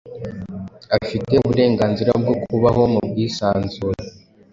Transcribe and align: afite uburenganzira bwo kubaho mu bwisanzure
afite 0.97 1.31
uburenganzira 1.41 2.11
bwo 2.21 2.33
kubaho 2.43 2.81
mu 2.93 3.01
bwisanzure 3.09 4.03